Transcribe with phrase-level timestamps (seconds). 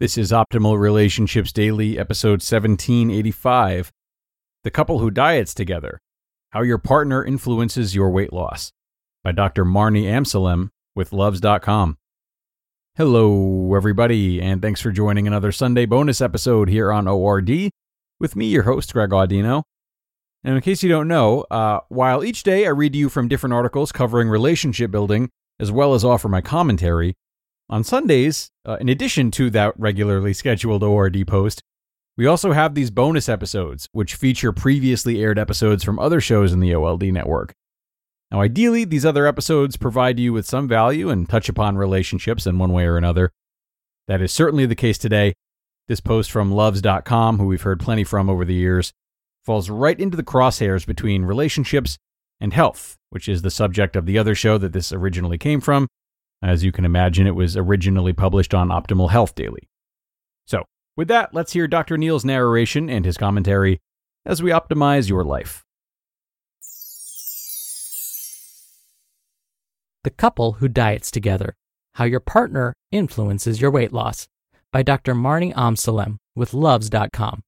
[0.00, 3.90] This is Optimal Relationships Daily, episode 1785
[4.62, 5.98] The Couple Who Diets Together
[6.50, 8.70] How Your Partner Influences Your Weight Loss
[9.24, 9.64] by Dr.
[9.64, 11.98] Marni Amsellem with Luvze.com.
[12.96, 17.50] Hello, everybody, and thanks for joining another Sunday bonus episode here on ORD
[18.20, 19.64] with me, your host, Greg Audino.
[20.44, 23.26] And in case you don't know, uh, while each day I read to you from
[23.26, 27.16] different articles covering relationship building, as well as offer my commentary,
[27.70, 31.62] on Sundays, uh, in addition to that regularly scheduled ORD post,
[32.16, 36.60] we also have these bonus episodes, which feature previously aired episodes from other shows in
[36.60, 37.52] the OLD network.
[38.30, 42.58] Now, ideally, these other episodes provide you with some value and touch upon relationships in
[42.58, 43.30] one way or another.
[44.06, 45.34] That is certainly the case today.
[45.86, 48.92] This post from Luvze.com, who we've heard plenty from over the years,
[49.44, 51.96] falls right into the crosshairs between relationships
[52.40, 55.88] and health, which is the subject of the other show that this originally came from.
[56.42, 59.68] As you can imagine, it was originally published on Optimal Health Daily.
[60.46, 60.64] So,
[60.96, 61.98] with that, let's hear Dr.
[61.98, 63.80] Neal's narration and his commentary
[64.24, 65.64] as we optimize your life.
[70.04, 71.54] The Couple Who Diets Together
[71.94, 74.28] How Your Partner Influences Your Weight Loss
[74.72, 75.14] by Dr.
[75.14, 77.42] Marni Amsellem with Luvze.com.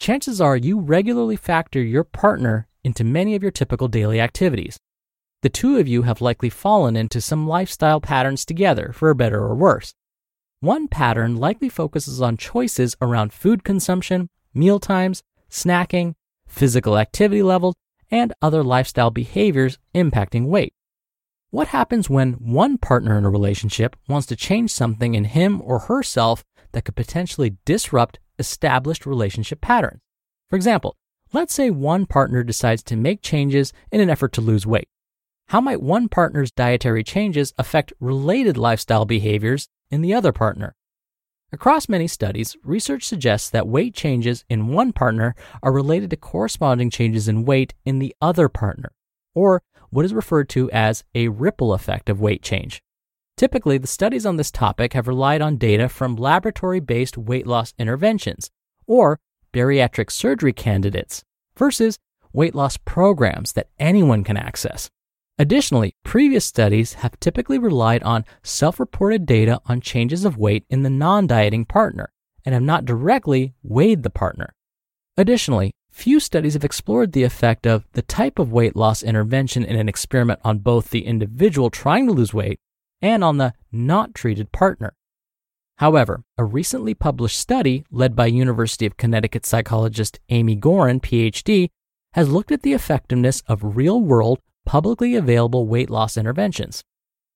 [0.00, 4.76] Chances are you regularly factor your partner into many of your typical daily activities.
[5.44, 9.54] The two of you have likely fallen into some lifestyle patterns together, for better or
[9.54, 9.92] worse.
[10.60, 16.14] One pattern likely focuses on choices around food consumption, meal times, snacking,
[16.46, 17.74] physical activity levels,
[18.10, 20.72] and other lifestyle behaviors impacting weight.
[21.50, 25.80] What happens when one partner in a relationship wants to change something in him or
[25.80, 30.00] herself that could potentially disrupt established relationship patterns?
[30.48, 30.96] For example,
[31.34, 34.88] let's say one partner decides to make changes in an effort to lose weight.
[35.48, 40.74] How might one partner's dietary changes affect related lifestyle behaviors in the other partner?
[41.52, 46.90] Across many studies, research suggests that weight changes in one partner are related to corresponding
[46.90, 48.90] changes in weight in the other partner,
[49.34, 52.82] or what is referred to as a ripple effect of weight change.
[53.36, 57.74] Typically, the studies on this topic have relied on data from laboratory based weight loss
[57.78, 58.50] interventions,
[58.88, 59.20] or
[59.52, 61.22] bariatric surgery candidates,
[61.56, 61.98] versus
[62.32, 64.90] weight loss programs that anyone can access.
[65.36, 70.82] Additionally, previous studies have typically relied on self reported data on changes of weight in
[70.82, 72.12] the non dieting partner
[72.44, 74.54] and have not directly weighed the partner.
[75.16, 79.76] Additionally, few studies have explored the effect of the type of weight loss intervention in
[79.76, 82.60] an experiment on both the individual trying to lose weight
[83.02, 84.94] and on the not treated partner.
[85.78, 91.70] However, a recently published study led by University of Connecticut psychologist Amy Gorin, PhD,
[92.12, 96.82] has looked at the effectiveness of real world publicly available weight loss interventions.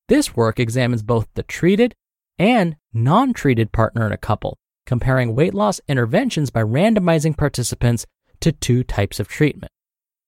[0.08, 1.94] This work examines both the treated
[2.38, 8.06] and non treated partner in a couple, comparing weight loss interventions by randomizing participants
[8.40, 9.72] to two types of treatment.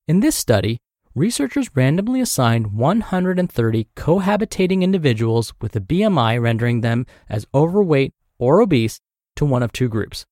[0.06, 0.78] In this study,
[1.15, 9.00] researchers randomly assigned 130 cohabitating individuals with a BMI rendering them as overweight or obese
[9.37, 10.26] to one of two groups.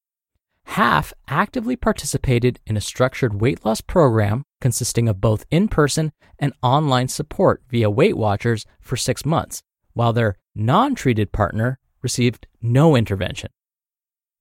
[0.65, 6.53] Half actively participated in a structured weight loss program consisting of both in person and
[6.63, 9.63] online support via Weight Watchers for six months,
[9.93, 13.51] while their non treated partner received no intervention.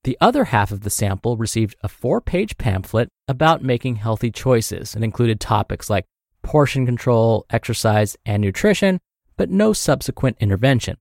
[0.04, 4.96] The other half of the sample received a four page pamphlet about making healthy choices
[4.96, 6.06] and included topics like
[6.44, 9.00] portion control, exercise, and nutrition,
[9.36, 10.98] but no subsequent intervention.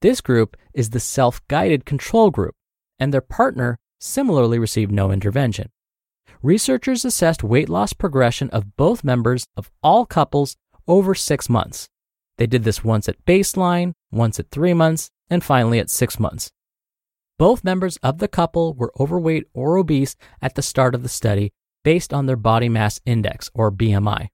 [0.00, 2.54] This group is the self guided control group,
[2.98, 5.70] and their partner similarly received no intervention
[6.42, 10.56] researchers assessed weight loss progression of both members of all couples
[10.88, 11.88] over six months.
[12.38, 16.50] They did this once at baseline, once at three months, and finally at six months.
[17.38, 21.52] Both members of the couple were overweight or obese at the start of the study
[21.84, 24.28] based on their body mass index or BMI.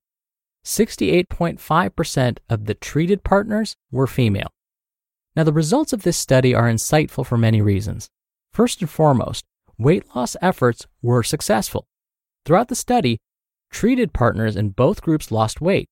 [0.65, 4.49] 68.5% of the treated partners were female.
[5.35, 8.09] Now, the results of this study are insightful for many reasons.
[8.51, 9.45] First and foremost,
[9.77, 11.87] weight loss efforts were successful.
[12.45, 13.19] Throughout the study,
[13.71, 15.89] treated partners in both groups lost weight,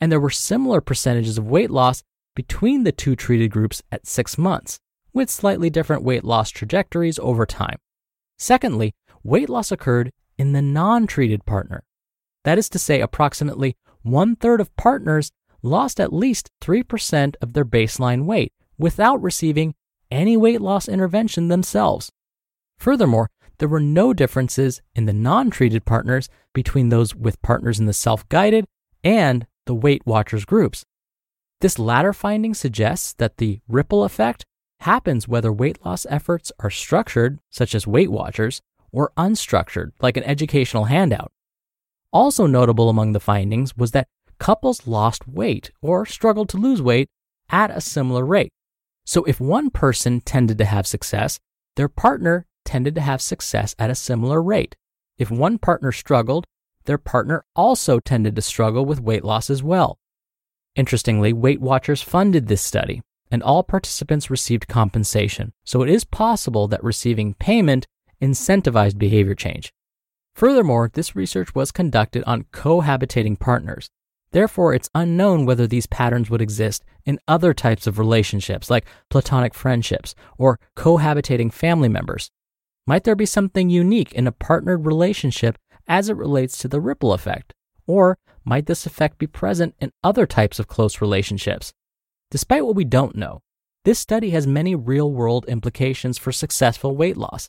[0.00, 2.02] and there were similar percentages of weight loss
[2.34, 4.78] between the two treated groups at six months,
[5.12, 7.78] with slightly different weight loss trajectories over time.
[8.38, 11.84] Secondly, weight loss occurred in the non treated partner.
[12.44, 15.30] That is to say, approximately one third of partners
[15.62, 19.74] lost at least 3% of their baseline weight without receiving
[20.10, 22.10] any weight loss intervention themselves.
[22.78, 23.30] Furthermore,
[23.60, 27.92] there were no differences in the non treated partners between those with partners in the
[27.92, 28.64] self guided
[29.04, 30.84] and the Weight Watchers groups.
[31.60, 34.44] This latter finding suggests that the ripple effect
[34.80, 38.62] happens whether weight loss efforts are structured, such as Weight Watchers,
[38.92, 41.30] or unstructured, like an educational handout.
[42.12, 44.08] Also notable among the findings was that
[44.38, 47.08] couples lost weight or struggled to lose weight
[47.50, 48.50] at a similar rate.
[49.04, 51.38] So if one person tended to have success,
[51.76, 54.76] their partner tended to have success at a similar rate.
[55.18, 56.46] If one partner struggled,
[56.84, 59.98] their partner also tended to struggle with weight loss as well.
[60.76, 66.68] Interestingly, Weight Watchers funded this study, and all participants received compensation, so it is possible
[66.68, 67.86] that receiving payment
[68.22, 69.72] incentivized behavior change.
[70.34, 73.90] Furthermore, this research was conducted on cohabitating partners.
[74.32, 79.54] Therefore, it's unknown whether these patterns would exist in other types of relationships, like platonic
[79.54, 82.30] friendships or cohabitating family members.
[82.90, 85.56] Might there be something unique in a partnered relationship
[85.86, 87.54] as it relates to the ripple effect?
[87.86, 91.72] Or might this effect be present in other types of close relationships?
[92.32, 93.42] Despite what we don't know,
[93.84, 97.48] this study has many real world implications for successful weight loss.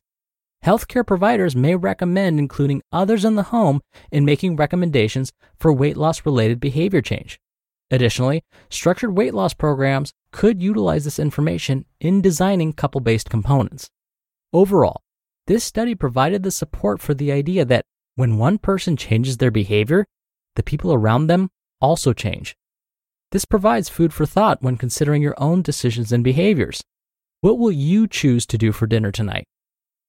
[0.64, 6.24] Healthcare providers may recommend including others in the home in making recommendations for weight loss
[6.24, 7.40] related behavior change.
[7.90, 13.90] Additionally, structured weight loss programs could utilize this information in designing couple based components.
[14.54, 15.01] Overall,
[15.48, 17.86] this study provided the support for the idea that
[18.16, 20.06] when one person changes their behavior,
[20.56, 21.50] the people around them
[21.80, 22.56] also change.
[23.32, 26.82] This provides food for thought when considering your own decisions and behaviors.
[27.40, 29.46] What will you choose to do for dinner tonight?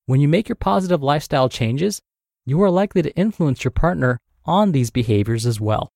[0.06, 2.00] When you make your positive lifestyle changes,
[2.44, 5.88] you are likely to influence your partner on these behaviors as well.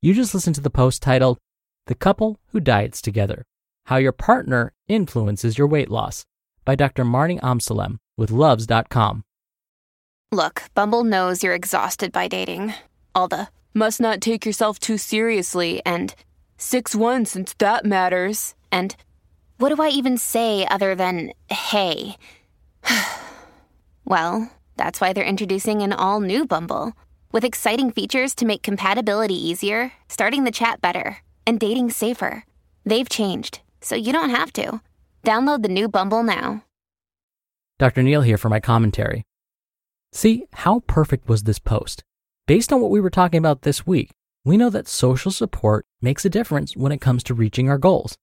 [0.00, 1.38] You just listened to the post titled,
[1.86, 3.44] The Couple Who Diets Together
[3.88, 6.26] How Your Partner Influences Your Weight Loss
[6.66, 7.06] by Dr.
[7.06, 9.24] Marni Amsellem with Luvze.com.
[10.30, 12.74] Look, Bumble knows you're exhausted by dating.
[13.14, 16.14] All the must not take yourself too seriously and
[16.58, 18.54] 6 1 since that matters.
[18.70, 18.94] And
[19.56, 22.16] what do I even say other than hey?
[24.04, 26.92] well, that's why they're introducing an all new Bumble
[27.32, 32.44] with exciting features to make compatibility easier, starting the chat better, and dating safer.
[32.84, 34.80] They've changed, so you don't have to.
[35.24, 36.64] Download the new Bumble now.
[37.78, 38.02] Dr.
[38.02, 39.24] Neal here for my commentary.
[40.12, 42.02] See, how perfect was this post?
[42.46, 44.10] Based on what we were talking about this week,
[44.44, 48.16] we know that social support makes a difference when it comes to reaching our goals.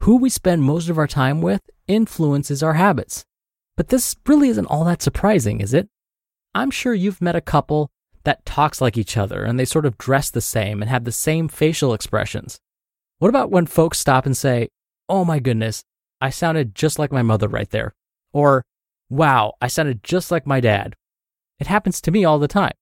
[0.00, 3.24] Who we spend most of our time with influences our habits.
[3.76, 5.88] But this really isn't all that surprising, is it?
[6.54, 7.90] I'm sure you've met a couple
[8.24, 11.12] that talks like each other and they sort of dress the same and have the
[11.12, 12.58] same facial expressions.
[13.18, 14.68] What about when folks stop and say,
[15.08, 15.84] Oh my goodness,
[16.20, 17.94] I sounded just like my mother right there?
[18.32, 18.64] Or,
[19.08, 20.96] Wow, I sounded just like my dad.
[21.60, 22.72] It happens to me all the time.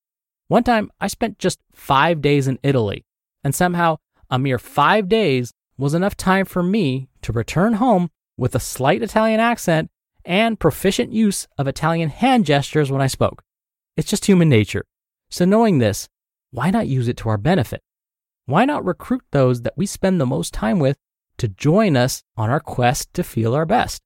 [0.48, 3.04] One time I spent just five days in Italy,
[3.42, 3.98] and somehow
[4.30, 9.02] a mere five days was enough time for me to return home with a slight
[9.02, 9.90] Italian accent
[10.24, 13.42] and proficient use of Italian hand gestures when I spoke.
[13.96, 14.84] It's just human nature.
[15.30, 16.08] So, knowing this,
[16.50, 17.82] why not use it to our benefit?
[18.46, 20.96] Why not recruit those that we spend the most time with
[21.38, 24.02] to join us on our quest to feel our best?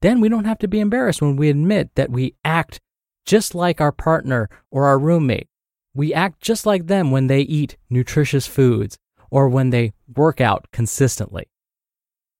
[0.00, 2.80] Then we don't have to be embarrassed when we admit that we act
[3.26, 5.48] just like our partner or our roommate.
[5.94, 8.96] We act just like them when they eat nutritious foods
[9.30, 11.48] or when they work out consistently.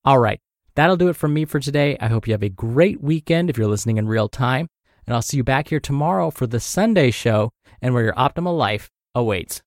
[0.05, 0.39] All right,
[0.75, 1.97] that'll do it from me for today.
[1.99, 4.67] I hope you have a great weekend if you're listening in real time.
[5.05, 8.57] And I'll see you back here tomorrow for the Sunday show and where your optimal
[8.57, 9.61] life awaits.